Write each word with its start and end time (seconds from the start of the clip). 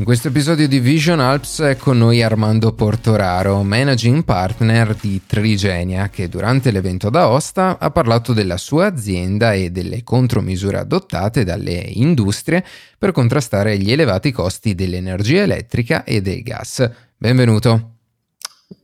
In 0.00 0.06
questo 0.06 0.28
episodio 0.28 0.66
di 0.66 0.80
Vision 0.80 1.20
Alps 1.20 1.60
è 1.60 1.76
con 1.76 1.98
noi 1.98 2.22
Armando 2.22 2.72
Portoraro, 2.72 3.62
managing 3.62 4.24
partner 4.24 4.94
di 4.94 5.20
Trigenia, 5.26 6.08
che 6.08 6.26
durante 6.26 6.70
l'evento 6.70 7.10
d'Aosta 7.10 7.76
ha 7.78 7.90
parlato 7.90 8.32
della 8.32 8.56
sua 8.56 8.86
azienda 8.86 9.52
e 9.52 9.68
delle 9.68 10.02
contromisure 10.02 10.78
adottate 10.78 11.44
dalle 11.44 11.74
industrie 11.74 12.64
per 12.96 13.12
contrastare 13.12 13.76
gli 13.76 13.92
elevati 13.92 14.32
costi 14.32 14.74
dell'energia 14.74 15.42
elettrica 15.42 16.02
e 16.04 16.22
del 16.22 16.42
gas. 16.42 16.90
Benvenuto. 17.18 17.96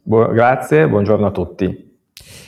Bu- 0.03 0.31
grazie, 0.35 0.87
buongiorno 0.87 1.29
a 1.29 1.31
tutti. 1.31 1.97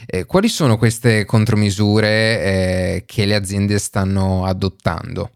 Eh, 0.05 0.27
quali 0.27 0.49
sono 0.49 0.77
queste 0.77 1.25
contromisure 1.25 2.43
eh, 2.43 3.05
che 3.07 3.25
le 3.25 3.35
aziende 3.35 3.79
stanno 3.79 4.45
adottando? 4.45 5.31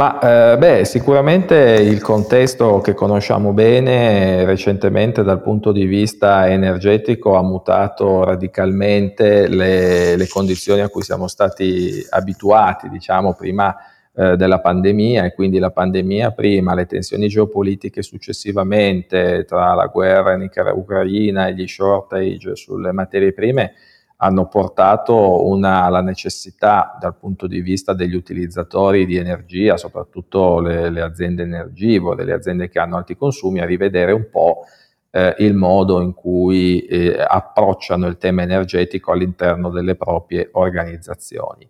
Ma 0.00 0.52
eh, 0.52 0.56
beh, 0.56 0.86
sicuramente 0.86 1.54
il 1.56 2.00
contesto 2.00 2.80
che 2.80 2.94
conosciamo 2.94 3.52
bene 3.52 4.46
recentemente 4.46 5.22
dal 5.22 5.42
punto 5.42 5.72
di 5.72 5.84
vista 5.84 6.48
energetico 6.48 7.36
ha 7.36 7.42
mutato 7.42 8.24
radicalmente 8.24 9.46
le, 9.46 10.16
le 10.16 10.26
condizioni 10.26 10.80
a 10.80 10.88
cui 10.88 11.02
siamo 11.02 11.28
stati 11.28 12.02
abituati, 12.08 12.88
diciamo, 12.88 13.34
prima 13.34 13.76
eh, 14.14 14.38
della 14.38 14.60
pandemia 14.60 15.26
e 15.26 15.34
quindi 15.34 15.58
la 15.58 15.70
pandemia 15.70 16.30
prima, 16.30 16.72
le 16.72 16.86
tensioni 16.86 17.28
geopolitiche 17.28 18.00
successivamente 18.00 19.44
tra 19.46 19.74
la 19.74 19.84
guerra 19.84 20.32
in 20.32 20.48
Ucraina 20.76 21.48
e 21.48 21.52
gli 21.52 21.66
shortage 21.66 22.56
sulle 22.56 22.92
materie 22.92 23.34
prime 23.34 23.74
hanno 24.22 24.48
portato 24.48 25.46
una, 25.46 25.84
alla 25.84 26.02
necessità 26.02 26.96
dal 27.00 27.16
punto 27.16 27.46
di 27.46 27.60
vista 27.60 27.94
degli 27.94 28.14
utilizzatori 28.14 29.06
di 29.06 29.16
energia, 29.16 29.78
soprattutto 29.78 30.60
le, 30.60 30.90
le 30.90 31.00
aziende 31.00 31.42
energivore, 31.42 32.24
le 32.24 32.34
aziende 32.34 32.68
che 32.68 32.78
hanno 32.78 32.96
alti 32.96 33.16
consumi, 33.16 33.60
a 33.60 33.64
rivedere 33.64 34.12
un 34.12 34.28
po' 34.30 34.64
eh, 35.10 35.34
il 35.38 35.54
modo 35.54 36.02
in 36.02 36.12
cui 36.12 36.80
eh, 36.80 37.16
approcciano 37.18 38.06
il 38.06 38.18
tema 38.18 38.42
energetico 38.42 39.12
all'interno 39.12 39.70
delle 39.70 39.96
proprie 39.96 40.50
organizzazioni. 40.52 41.68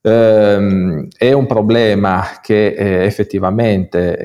Ehm, 0.00 1.08
è 1.16 1.32
un 1.32 1.46
problema 1.46 2.38
che 2.40 2.68
eh, 2.68 3.04
effettivamente 3.04 4.16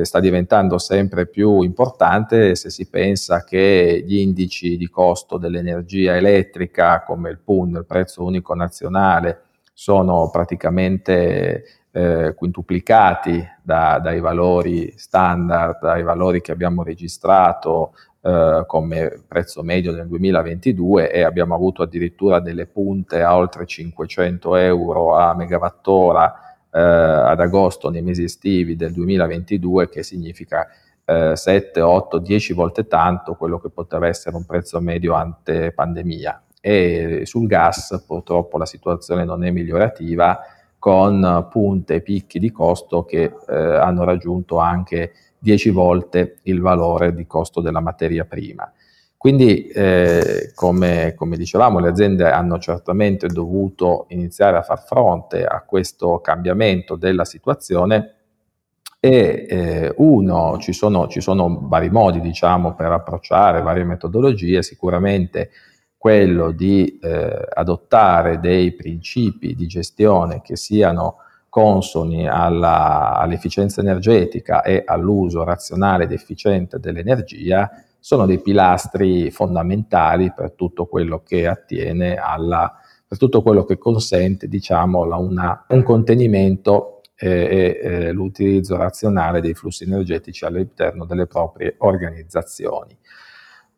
eh, 0.00 0.04
sta 0.06 0.20
diventando 0.20 0.78
sempre 0.78 1.26
più 1.26 1.60
importante 1.60 2.54
se 2.54 2.70
si 2.70 2.88
pensa 2.88 3.44
che 3.44 4.02
gli 4.06 4.16
indici 4.16 4.78
di 4.78 4.88
costo 4.88 5.36
dell'energia 5.36 6.16
elettrica 6.16 7.02
come 7.02 7.28
il 7.30 7.38
PUN, 7.38 7.74
il 7.76 7.84
prezzo 7.86 8.24
unico 8.24 8.54
nazionale, 8.54 9.42
sono 9.74 10.30
praticamente 10.30 11.64
eh, 11.92 12.32
quintuplicati 12.34 13.46
da, 13.62 13.98
dai 14.02 14.20
valori 14.20 14.94
standard, 14.96 15.78
dai 15.80 16.02
valori 16.02 16.40
che 16.40 16.52
abbiamo 16.52 16.82
registrato 16.82 17.92
eh, 18.22 18.62
come 18.66 19.22
prezzo 19.26 19.62
medio 19.62 19.92
nel 19.92 20.06
2022 20.06 21.10
e 21.10 21.22
abbiamo 21.22 21.56
avuto 21.56 21.82
addirittura 21.82 22.38
delle 22.38 22.66
punte 22.66 23.20
a 23.20 23.36
oltre 23.36 23.66
500 23.66 24.54
euro 24.56 25.16
a 25.16 25.34
megawattora 25.34 26.32
eh, 26.70 26.80
ad 26.80 27.40
agosto 27.40 27.90
nei 27.90 28.02
mesi 28.02 28.22
estivi 28.22 28.76
del 28.76 28.92
2022 28.92 29.88
che 29.88 30.04
significa 30.04 30.68
eh, 31.04 31.34
7, 31.34 31.80
8, 31.80 32.18
10 32.18 32.52
volte 32.52 32.86
tanto 32.86 33.34
quello 33.34 33.58
che 33.58 33.70
poteva 33.70 34.06
essere 34.06 34.36
un 34.36 34.44
prezzo 34.44 34.80
medio 34.80 35.14
ante 35.14 35.72
pandemia. 35.72 36.42
E 36.60 37.22
sul 37.24 37.48
gas 37.48 38.04
purtroppo 38.06 38.56
la 38.56 38.66
situazione 38.66 39.24
non 39.24 39.44
è 39.44 39.50
migliorativa 39.50 40.38
con 40.78 41.48
punte 41.50 41.96
e 41.96 42.00
picchi 42.02 42.38
di 42.38 42.52
costo 42.52 43.04
che 43.04 43.34
eh, 43.48 43.54
hanno 43.54 44.04
raggiunto 44.04 44.58
anche 44.58 45.12
10 45.42 45.70
volte 45.70 46.38
il 46.42 46.60
valore 46.60 47.12
di 47.12 47.26
costo 47.26 47.60
della 47.60 47.80
materia 47.80 48.24
prima. 48.24 48.72
Quindi, 49.16 49.66
eh, 49.68 50.52
come, 50.54 51.14
come, 51.16 51.36
dicevamo, 51.36 51.78
le 51.80 51.88
aziende 51.88 52.30
hanno 52.30 52.58
certamente 52.58 53.26
dovuto 53.26 54.06
iniziare 54.08 54.56
a 54.56 54.62
far 54.62 54.84
fronte 54.84 55.44
a 55.44 55.62
questo 55.62 56.20
cambiamento 56.20 56.96
della 56.96 57.24
situazione 57.24 58.14
e 59.00 59.46
eh, 59.48 59.94
uno, 59.96 60.58
ci 60.58 60.72
sono, 60.72 61.08
ci 61.08 61.20
sono, 61.20 61.58
vari 61.62 61.90
modi 61.90 62.20
diciamo, 62.20 62.74
per 62.74 62.92
approcciare, 62.92 63.62
varie 63.62 63.84
metodologie, 63.84 64.62
sicuramente 64.62 65.50
quello 65.96 66.50
di 66.50 66.98
eh, 67.00 67.48
adottare 67.52 68.38
dei 68.38 68.72
principi 68.72 69.54
di 69.54 69.66
gestione 69.66 70.40
che 70.40 70.56
siano 70.56 71.16
consoni 71.52 72.26
alla, 72.26 73.18
all'efficienza 73.18 73.82
energetica 73.82 74.62
e 74.62 74.84
all'uso 74.86 75.44
razionale 75.44 76.04
ed 76.04 76.12
efficiente 76.12 76.80
dell'energia 76.80 77.70
sono 77.98 78.24
dei 78.24 78.40
pilastri 78.40 79.30
fondamentali 79.30 80.32
per 80.34 80.52
tutto 80.52 80.86
quello 80.86 81.22
che 81.22 81.46
attiene 81.46 82.14
alla, 82.14 82.74
per 83.06 83.18
tutto 83.18 83.42
quello 83.42 83.64
che 83.64 83.76
consente, 83.76 84.48
diciamo, 84.48 85.02
una, 85.02 85.66
un 85.68 85.82
contenimento 85.82 87.02
e, 87.14 87.28
e, 87.28 87.80
e 87.82 88.12
l'utilizzo 88.12 88.78
razionale 88.78 89.42
dei 89.42 89.52
flussi 89.52 89.84
energetici 89.84 90.46
all'interno 90.46 91.04
delle 91.04 91.26
proprie 91.26 91.74
organizzazioni. 91.80 92.96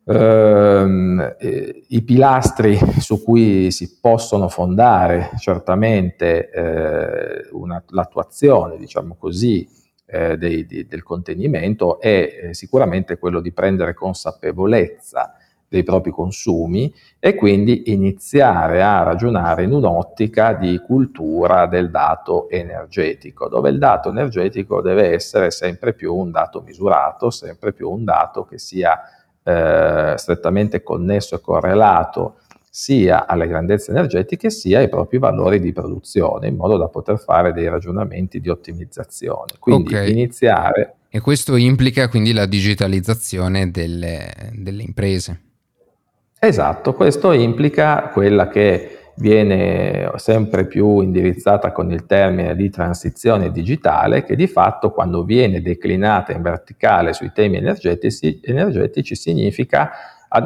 Uh, 0.06 1.34
I 1.88 2.03
pilastri 2.03 2.78
su 2.98 3.22
cui 3.22 3.70
si 3.70 3.98
possono 4.00 4.48
fondare 4.48 5.31
certamente 5.38 6.50
eh, 6.50 7.48
una, 7.53 7.82
l'attuazione, 7.88 8.76
diciamo 8.76 9.16
così, 9.19 9.66
eh, 10.06 10.37
dei, 10.37 10.66
di, 10.66 10.87
del 10.87 11.03
contenimento 11.03 11.98
è 11.98 12.48
eh, 12.48 12.54
sicuramente 12.54 13.19
quello 13.19 13.41
di 13.41 13.53
prendere 13.53 13.94
consapevolezza 13.94 15.37
dei 15.66 15.82
propri 15.82 16.12
consumi 16.12 16.92
e 17.19 17.34
quindi 17.34 17.91
iniziare 17.92 18.82
a 18.82 19.03
ragionare 19.03 19.65
in 19.65 19.72
un'ottica 19.72 20.53
di 20.53 20.78
cultura 20.78 21.66
del 21.66 21.91
dato 21.91 22.48
energetico, 22.48 23.48
dove 23.48 23.71
il 23.71 23.78
dato 23.78 24.10
energetico 24.10 24.81
deve 24.81 25.12
essere 25.12 25.50
sempre 25.50 25.94
più 25.94 26.15
un 26.15 26.31
dato 26.31 26.60
misurato, 26.60 27.31
sempre 27.31 27.72
più 27.72 27.91
un 27.91 28.04
dato 28.04 28.44
che 28.44 28.59
sia 28.59 29.00
eh, 29.44 30.15
strettamente 30.16 30.82
connesso 30.82 31.37
e 31.37 31.41
correlato 31.41 32.37
sia 32.69 33.27
alle 33.27 33.47
grandezze 33.47 33.93
energetiche 33.93 34.50
sia 34.50 34.81
ai 34.81 34.88
propri 34.88 35.19
valori 35.19 35.60
di 35.60 35.72
produzione, 35.72 36.49
in 36.49 36.56
modo 36.56 36.77
da 36.77 36.88
poter 36.88 37.21
fare 37.21 37.53
dei 37.53 37.69
ragionamenti 37.69 38.41
di 38.41 38.49
ottimizzazione. 38.49 39.53
Quindi 39.60 39.94
okay. 39.94 40.10
iniziare. 40.10 40.94
E 41.09 41.21
questo 41.21 41.54
implica 41.54 42.09
quindi 42.09 42.33
la 42.33 42.47
digitalizzazione 42.47 43.71
delle, 43.71 44.50
delle 44.54 44.83
imprese. 44.83 45.41
Esatto, 46.41 46.94
questo 46.94 47.31
implica 47.31 48.09
quella 48.12 48.49
che 48.49 49.03
viene 49.17 50.11
sempre 50.17 50.67
più 50.67 51.01
indirizzata 51.01 51.73
con 51.73 51.91
il 51.91 52.07
termine 52.07 52.57
di 52.57 52.69
transizione 52.71 53.51
digitale 53.51 54.25
che 54.25 54.35
di 54.35 54.47
fatto 54.47 54.91
quando 54.91 55.25
viene 55.25 55.63
declinata 55.63 56.33
in 56.33 56.43
verticale 56.43 57.13
sui 57.13 57.31
temi 57.33 57.57
energetici, 57.57 58.41
energetici 58.43 59.15
significa 59.15 59.91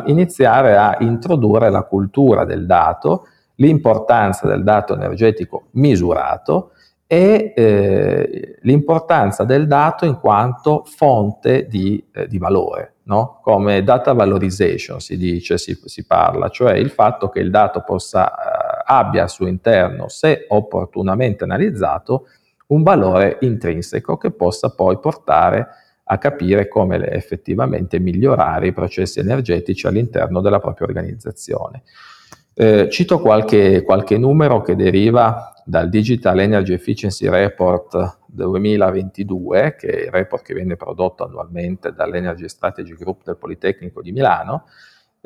iniziare 0.07 0.77
a 0.77 0.97
introdurre 1.01 1.71
la 1.71 1.83
cultura 1.83 2.45
del 2.45 2.67
dato, 2.67 3.27
l'importanza 3.57 4.47
del 4.47 4.63
dato 4.63 4.95
energetico 4.95 5.69
misurato 5.73 6.73
e 7.11 7.55
eh, 7.57 8.59
l'importanza 8.61 9.45
del 9.45 9.67
dato 9.67 10.05
in 10.05 10.21
quanto 10.21 10.85
fonte 10.85 11.67
di, 11.67 12.07
eh, 12.13 12.29
di 12.29 12.37
valore, 12.37 12.97
no? 13.05 13.41
come 13.43 13.83
data 13.83 14.13
valorization 14.13 15.01
si 15.01 15.17
dice, 15.17 15.57
si, 15.57 15.81
si, 15.87 16.05
parla, 16.05 16.51
cioè 16.51 16.75
il 16.75 16.91
fatto 16.91 17.31
che 17.31 17.41
il 17.41 17.49
dato 17.49 17.83
possa, 17.83 18.31
eh, 18.31 18.58
abbia 18.91 19.23
al 19.23 19.31
suo 19.31 19.47
interno, 19.47 20.09
se 20.09 20.47
opportunamente 20.49 21.45
analizzato, 21.45 22.27
un 22.69 22.83
valore 22.83 23.39
intrinseco 23.41 24.17
che 24.17 24.31
possa 24.31 24.71
poi 24.71 24.99
portare 24.99 25.69
a 26.05 26.17
capire 26.17 26.69
come 26.69 27.07
effettivamente 27.11 27.99
migliorare 27.99 28.69
i 28.69 28.73
processi 28.73 29.21
energetici 29.21 29.87
all'interno 29.87 30.41
della 30.41 30.59
propria 30.59 30.87
organizzazione. 30.87 31.83
Eh, 32.55 32.89
cito 32.91 33.21
qualche, 33.21 33.83
qualche 33.83 34.17
numero 34.17 34.63
che 34.63 34.75
deriva 34.75 35.53
dal 35.65 35.91
Digital 35.91 36.41
Energy 36.41 36.73
Efficiency 36.73 37.29
Report 37.29 38.21
2022, 38.27 39.77
che 39.79 39.89
è 39.89 40.05
il 40.07 40.11
report 40.11 40.45
che 40.45 40.55
viene 40.55 40.77
prodotto 40.77 41.25
annualmente 41.25 41.93
dall'Energy 41.93 42.49
Strategy 42.49 42.95
Group 42.95 43.23
del 43.25 43.37
Politecnico 43.37 44.01
di 44.01 44.13
Milano, 44.13 44.65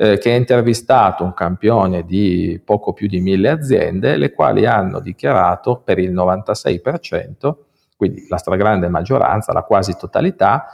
eh, 0.03 0.19
che 0.19 0.33
ha 0.33 0.37
intervistato 0.37 1.23
un 1.23 1.33
campione 1.33 2.05
di 2.05 2.61
poco 2.65 2.93
più 2.93 3.07
di 3.07 3.21
mille 3.21 3.49
aziende, 3.49 4.17
le 4.17 4.33
quali 4.33 4.67
hanno 4.67 4.99
dichiarato 4.99 5.77
per 5.77 6.01
il 6.01 6.13
96%, 6.13 7.55
quindi 7.97 8.27
la 8.29 8.37
stragrande 8.37 8.89
maggioranza, 8.89 9.53
la 9.53 9.63
quasi 9.63 9.97
totalità, 9.97 10.67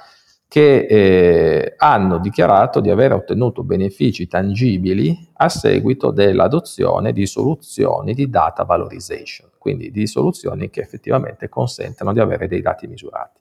che 0.49 0.87
eh, 0.89 1.75
hanno 1.77 2.17
dichiarato 2.17 2.81
di 2.81 2.89
aver 2.89 3.13
ottenuto 3.13 3.63
benefici 3.65 4.27
tangibili 4.27 5.29
a 5.35 5.51
seguito 5.51 6.11
dell'adozione 6.11 7.13
di 7.13 7.27
soluzioni 7.27 8.15
di 8.15 8.31
data 8.31 8.65
valorization, 8.65 9.51
quindi 9.59 9.91
di 9.91 10.07
soluzioni 10.07 10.71
che 10.71 10.81
effettivamente 10.81 11.51
consentono 11.51 12.15
di 12.15 12.21
avere 12.21 12.49
dei 12.49 12.63
dati 12.63 12.87
misurati. 12.87 13.39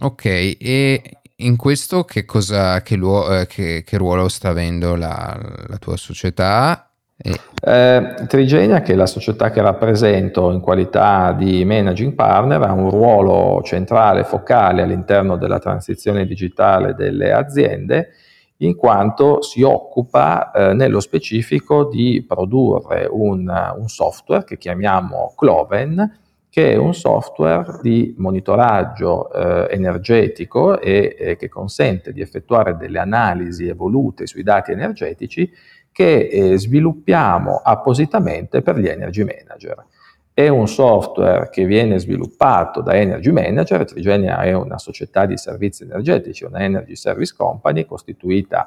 Ok, 0.00 0.24
e 0.24 1.02
in 1.36 1.56
questo 1.56 2.04
che, 2.04 2.24
cosa, 2.24 2.80
che, 2.82 2.94
eh, 2.94 3.46
che, 3.46 3.82
che 3.84 3.96
ruolo 3.98 4.28
sta 4.28 4.50
avendo 4.50 4.94
la, 4.94 5.38
la 5.66 5.76
tua 5.78 5.96
società? 5.96 6.90
E... 7.16 7.38
Eh, 7.60 8.14
Trigenia, 8.26 8.80
che 8.80 8.92
è 8.92 8.96
la 8.96 9.06
società 9.06 9.50
che 9.50 9.60
rappresento 9.60 10.50
in 10.50 10.60
qualità 10.60 11.32
di 11.32 11.64
managing 11.64 12.14
partner, 12.14 12.62
ha 12.62 12.72
un 12.72 12.90
ruolo 12.90 13.62
centrale, 13.62 14.24
focale 14.24 14.82
all'interno 14.82 15.36
della 15.36 15.58
transizione 15.58 16.26
digitale 16.26 16.94
delle 16.94 17.32
aziende, 17.32 18.10
in 18.58 18.74
quanto 18.74 19.42
si 19.42 19.62
occupa 19.62 20.50
eh, 20.50 20.72
nello 20.72 21.00
specifico 21.00 21.84
di 21.84 22.24
produrre 22.26 23.06
un, 23.10 23.50
un 23.76 23.88
software 23.88 24.44
che 24.44 24.56
chiamiamo 24.56 25.34
Cloven, 25.36 26.20
che 26.56 26.72
è 26.72 26.76
un 26.76 26.94
software 26.94 27.80
di 27.82 28.14
monitoraggio 28.16 29.30
eh, 29.30 29.74
energetico 29.74 30.80
e 30.80 31.14
eh, 31.18 31.36
che 31.36 31.50
consente 31.50 32.14
di 32.14 32.22
effettuare 32.22 32.78
delle 32.78 32.98
analisi 32.98 33.68
evolute 33.68 34.26
sui 34.26 34.42
dati 34.42 34.72
energetici 34.72 35.52
che 35.92 36.28
eh, 36.28 36.56
sviluppiamo 36.56 37.60
appositamente 37.62 38.62
per 38.62 38.78
gli 38.78 38.88
energy 38.88 39.22
manager. 39.22 39.84
È 40.32 40.48
un 40.48 40.66
software 40.66 41.50
che 41.50 41.66
viene 41.66 41.98
sviluppato 41.98 42.80
da 42.80 42.94
Energy 42.94 43.32
Manager, 43.32 43.84
Trigenia 43.84 44.40
è 44.40 44.54
una 44.54 44.78
società 44.78 45.26
di 45.26 45.36
servizi 45.36 45.82
energetici, 45.82 46.44
una 46.44 46.60
Energy 46.60 46.96
Service 46.96 47.34
Company 47.36 47.84
costituita 47.84 48.66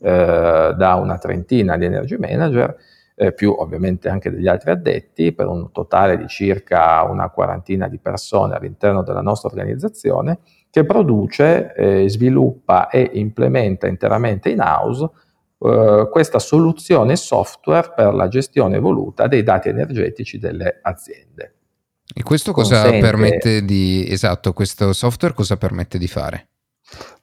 eh, 0.00 0.74
da 0.76 0.94
una 0.96 1.18
trentina 1.18 1.76
di 1.76 1.84
Energy 1.84 2.16
Manager 2.16 2.76
eh, 3.18 3.32
più 3.32 3.52
ovviamente 3.58 4.08
anche 4.08 4.30
degli 4.30 4.46
altri 4.46 4.70
addetti, 4.70 5.32
per 5.32 5.48
un 5.48 5.72
totale 5.72 6.16
di 6.16 6.28
circa 6.28 7.02
una 7.02 7.28
quarantina 7.30 7.88
di 7.88 7.98
persone 7.98 8.54
all'interno 8.54 9.02
della 9.02 9.20
nostra 9.20 9.48
organizzazione, 9.48 10.38
che 10.70 10.84
produce, 10.84 11.74
eh, 11.74 12.08
sviluppa 12.08 12.88
e 12.88 13.10
implementa 13.14 13.88
interamente 13.88 14.50
in 14.50 14.60
house 14.60 15.10
eh, 15.58 16.08
questa 16.10 16.38
soluzione 16.38 17.16
software 17.16 17.92
per 17.94 18.14
la 18.14 18.28
gestione 18.28 18.76
evoluta 18.76 19.26
dei 19.26 19.42
dati 19.42 19.68
energetici 19.68 20.38
delle 20.38 20.78
aziende. 20.80 21.54
E 22.14 22.22
questo 22.22 22.52
cosa 22.52 22.82
Consente... 22.82 23.04
permette 23.04 23.64
di... 23.64 24.06
Esatto, 24.08 24.52
questo 24.52 24.92
software 24.92 25.34
cosa 25.34 25.56
permette 25.56 25.98
di 25.98 26.06
fare? 26.06 26.48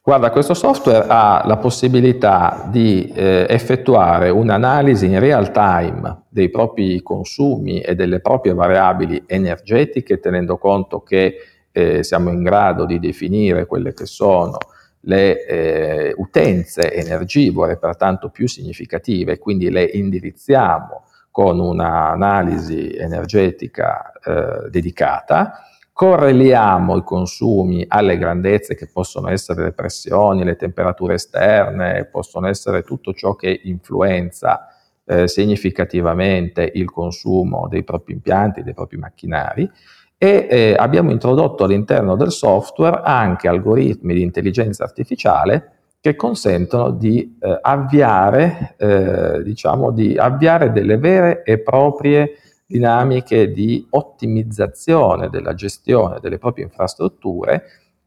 Guarda, 0.06 0.30
questo 0.30 0.54
software 0.54 1.04
ha 1.08 1.42
la 1.46 1.56
possibilità 1.56 2.68
di 2.70 3.10
eh, 3.12 3.44
effettuare 3.48 4.28
un'analisi 4.30 5.06
in 5.06 5.18
real 5.18 5.50
time 5.50 6.26
dei 6.28 6.48
propri 6.48 7.02
consumi 7.02 7.80
e 7.80 7.96
delle 7.96 8.20
proprie 8.20 8.54
variabili 8.54 9.24
energetiche, 9.26 10.20
tenendo 10.20 10.58
conto 10.58 11.00
che 11.00 11.34
eh, 11.72 12.04
siamo 12.04 12.30
in 12.30 12.44
grado 12.44 12.86
di 12.86 13.00
definire 13.00 13.66
quelle 13.66 13.92
che 13.94 14.06
sono 14.06 14.58
le 15.00 15.44
eh, 15.44 16.14
utenze 16.16 16.94
energivore, 16.94 17.76
pertanto 17.76 18.28
più 18.28 18.46
significative, 18.46 19.38
quindi 19.38 19.70
le 19.70 19.82
indirizziamo 19.82 21.02
con 21.32 21.58
un'analisi 21.58 22.94
energetica 22.94 24.12
eh, 24.24 24.70
dedicata 24.70 25.62
correliamo 25.96 26.98
i 26.98 27.02
consumi 27.02 27.82
alle 27.88 28.18
grandezze 28.18 28.74
che 28.74 28.86
possono 28.86 29.30
essere 29.30 29.62
le 29.62 29.72
pressioni, 29.72 30.44
le 30.44 30.56
temperature 30.56 31.14
esterne, 31.14 32.04
possono 32.12 32.48
essere 32.48 32.82
tutto 32.82 33.14
ciò 33.14 33.34
che 33.34 33.62
influenza 33.64 34.66
eh, 35.06 35.26
significativamente 35.26 36.70
il 36.74 36.90
consumo 36.90 37.66
dei 37.66 37.82
propri 37.82 38.12
impianti, 38.12 38.62
dei 38.62 38.74
propri 38.74 38.98
macchinari. 38.98 39.70
E 40.18 40.46
eh, 40.50 40.74
abbiamo 40.78 41.12
introdotto 41.12 41.64
all'interno 41.64 42.14
del 42.14 42.30
software 42.30 43.00
anche 43.02 43.48
algoritmi 43.48 44.12
di 44.12 44.20
intelligenza 44.20 44.84
artificiale 44.84 45.70
che 45.98 46.14
consentono 46.14 46.90
di 46.90 47.38
eh, 47.40 47.58
avviare, 47.62 48.74
eh, 48.76 49.42
diciamo, 49.42 49.92
di 49.92 50.14
avviare 50.18 50.72
delle 50.72 50.98
vere 50.98 51.42
e 51.42 51.58
proprie 51.60 52.32
dinamiche 52.66 53.52
di 53.52 53.86
ottimizzazione 53.90 55.28
della 55.28 55.54
gestione 55.54 56.18
delle 56.20 56.38
proprie 56.38 56.64
infrastrutture 56.64 57.62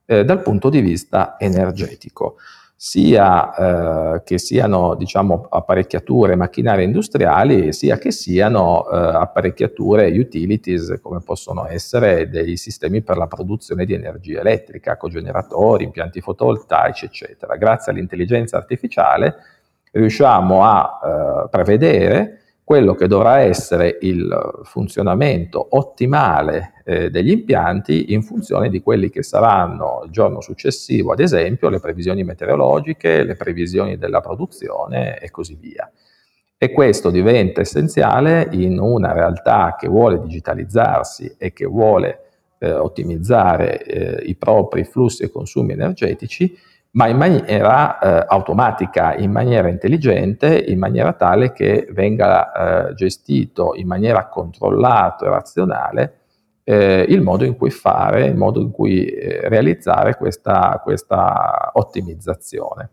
eh, 0.06 0.26
dal 0.26 0.42
punto 0.42 0.70
di 0.70 0.82
vista 0.82 1.36
energetico, 1.38 2.36
sia 2.76 4.16
eh, 4.16 4.24
che 4.24 4.38
siano 4.38 4.96
diciamo, 4.96 5.48
apparecchiature 5.50 6.36
macchinarie 6.36 6.86
industriali, 6.86 7.74
sia 7.74 7.98
che 7.98 8.12
siano 8.12 8.90
eh, 8.90 8.96
apparecchiature 8.98 10.08
utilities 10.18 10.98
come 11.02 11.20
possono 11.22 11.68
essere 11.68 12.30
dei 12.30 12.58
sistemi 12.58 13.02
per 13.02 13.18
la 13.18 13.28
produzione 13.28 13.86
di 13.86 13.94
energia 13.94 14.40
elettrica, 14.40 14.98
cogeneratori, 14.98 15.84
impianti 15.84 16.22
fotovoltaici, 16.22 17.06
eccetera. 17.06 17.56
Grazie 17.58 17.92
all'intelligenza 17.92 18.58
artificiale 18.58 19.36
riusciamo 19.92 20.64
a 20.64 21.00
eh, 21.04 21.50
prevedere 21.50 22.40
quello 22.70 22.94
che 22.94 23.08
dovrà 23.08 23.40
essere 23.40 23.98
il 24.02 24.62
funzionamento 24.62 25.70
ottimale 25.72 26.74
eh, 26.86 27.10
degli 27.10 27.32
impianti 27.32 28.14
in 28.14 28.22
funzione 28.22 28.70
di 28.70 28.80
quelli 28.84 29.10
che 29.10 29.24
saranno 29.24 30.04
il 30.06 30.12
giorno 30.12 30.40
successivo, 30.40 31.12
ad 31.12 31.20
esempio, 31.20 31.70
le 31.70 31.80
previsioni 31.80 32.24
meteorologiche, 32.24 33.24
le 33.24 33.36
previsioni 33.36 33.98
della 33.98 34.22
produzione 34.22 35.18
e 35.18 35.32
così 35.32 35.58
via. 35.60 35.92
E 36.60 36.72
questo 36.72 37.10
diventa 37.10 37.62
essenziale 37.62 38.50
in 38.52 38.78
una 38.78 39.14
realtà 39.14 39.76
che 39.76 39.88
vuole 39.88 40.22
digitalizzarsi 40.22 41.38
e 41.40 41.52
che 41.54 41.66
vuole 41.66 42.20
eh, 42.60 42.72
ottimizzare 42.72 43.84
eh, 43.84 44.28
i 44.28 44.36
propri 44.36 44.84
flussi 44.84 45.24
e 45.24 45.32
consumi 45.32 45.72
energetici 45.72 46.56
ma 46.92 47.08
in 47.08 47.18
maniera 47.18 48.00
eh, 48.00 48.26
automatica, 48.28 49.16
in 49.16 49.32
maniera 49.32 49.70
intelligente, 49.70 50.58
in 50.68 50.80
maniera 50.80 51.14
tale 51.14 51.52
che 51.52 51.88
venga 51.92 52.90
eh, 52.90 52.94
gestito 52.96 53.76
in 53.76 53.88
maniera 53.88 54.28
controllata 54.28 55.26
e 55.26 55.30
razionale 55.30 56.14
eh, 56.70 57.04
il 57.10 57.22
modo 57.22 57.46
in 57.46 57.58
cui 57.58 57.72
fare, 57.72 58.26
il 58.26 58.36
modo 58.36 58.62
in 58.62 58.70
cui 58.70 59.06
eh, 59.06 59.50
realizzare 59.50 60.16
questa, 60.16 60.80
questa 60.84 61.72
ottimizzazione. 61.74 62.90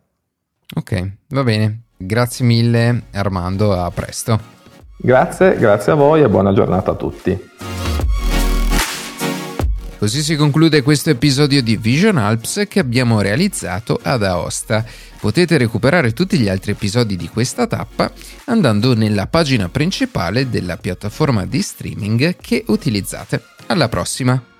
Ok, 0.74 1.12
va 1.28 1.42
bene. 1.42 1.82
Grazie 1.98 2.44
mille 2.46 3.02
Armando, 3.12 3.72
a 3.72 3.90
presto. 3.90 4.54
Grazie, 4.96 5.56
grazie 5.56 5.92
a 5.92 5.94
voi 5.94 6.22
e 6.22 6.28
buona 6.28 6.54
giornata 6.54 6.92
a 6.92 6.94
tutti. 6.94 7.75
Così 10.06 10.22
si 10.22 10.36
conclude 10.36 10.82
questo 10.82 11.10
episodio 11.10 11.60
di 11.60 11.76
Vision 11.76 12.16
Alps 12.16 12.66
che 12.68 12.78
abbiamo 12.78 13.20
realizzato 13.20 13.98
ad 14.00 14.22
Aosta. 14.22 14.84
Potete 15.18 15.58
recuperare 15.58 16.12
tutti 16.12 16.38
gli 16.38 16.48
altri 16.48 16.70
episodi 16.70 17.16
di 17.16 17.28
questa 17.28 17.66
tappa 17.66 18.12
andando 18.44 18.94
nella 18.94 19.26
pagina 19.26 19.68
principale 19.68 20.48
della 20.48 20.76
piattaforma 20.76 21.44
di 21.44 21.60
streaming 21.60 22.36
che 22.40 22.62
utilizzate. 22.68 23.42
Alla 23.66 23.88
prossima! 23.88 24.55